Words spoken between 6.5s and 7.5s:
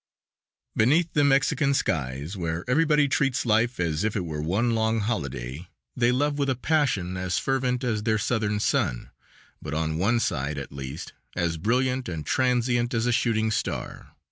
passion as